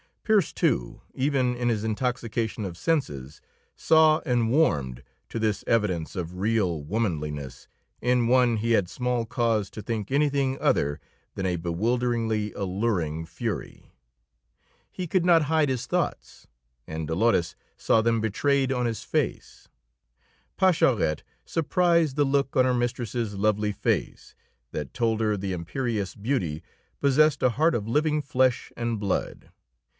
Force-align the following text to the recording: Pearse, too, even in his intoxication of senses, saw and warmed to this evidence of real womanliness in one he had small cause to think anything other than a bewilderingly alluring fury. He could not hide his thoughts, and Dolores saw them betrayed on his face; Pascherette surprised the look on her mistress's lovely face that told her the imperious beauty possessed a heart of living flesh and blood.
Pearse, 0.23 0.53
too, 0.53 1.01
even 1.13 1.55
in 1.57 1.67
his 1.67 1.83
intoxication 1.83 2.63
of 2.65 2.77
senses, 2.77 3.41
saw 3.75 4.19
and 4.25 4.49
warmed 4.49 5.03
to 5.29 5.37
this 5.39 5.63
evidence 5.67 6.15
of 6.15 6.37
real 6.39 6.81
womanliness 6.83 7.67
in 8.01 8.27
one 8.27 8.57
he 8.57 8.71
had 8.71 8.89
small 8.89 9.25
cause 9.25 9.69
to 9.69 9.81
think 9.81 10.09
anything 10.09 10.57
other 10.61 10.99
than 11.35 11.45
a 11.45 11.57
bewilderingly 11.57 12.53
alluring 12.53 13.25
fury. 13.25 13.91
He 14.89 15.05
could 15.05 15.25
not 15.25 15.43
hide 15.43 15.67
his 15.69 15.85
thoughts, 15.85 16.47
and 16.87 17.05
Dolores 17.05 17.55
saw 17.75 18.01
them 18.01 18.21
betrayed 18.21 18.71
on 18.71 18.85
his 18.85 19.03
face; 19.03 19.67
Pascherette 20.57 21.23
surprised 21.45 22.15
the 22.15 22.25
look 22.25 22.55
on 22.55 22.63
her 22.65 22.73
mistress's 22.73 23.35
lovely 23.35 23.73
face 23.73 24.33
that 24.71 24.93
told 24.93 25.19
her 25.19 25.35
the 25.37 25.53
imperious 25.53 26.15
beauty 26.15 26.63
possessed 27.01 27.43
a 27.43 27.49
heart 27.51 27.75
of 27.75 27.87
living 27.87 28.21
flesh 28.21 28.71
and 28.77 28.97
blood. 28.99 29.51